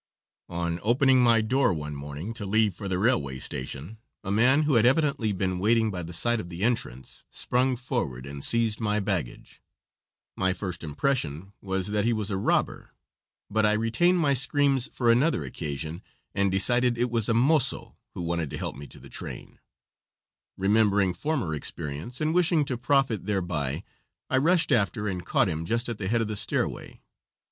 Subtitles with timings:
[0.49, 4.73] On opening my door one morning to leave for the railway station a man, who
[4.73, 8.99] had evidently been waiting by the side of the entrance, sprung forward and seized my
[8.99, 9.61] baggage.
[10.35, 12.93] My first impression was that he was a robber;
[13.47, 16.01] but I retained my screams for another occasion
[16.33, 19.59] and decided it was a mozo who wanted to help me to the train.
[20.57, 23.83] Remembering former experience, and wishing to profit thereby,
[24.31, 27.01] I rushed after and caught him just at the head of the stairway.